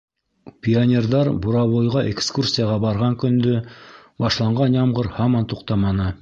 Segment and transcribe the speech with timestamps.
[0.67, 3.61] Пионерҙар буровойға экскурсияға барған көндө
[4.27, 6.11] башланған ямғыр һаман туҡтаманы.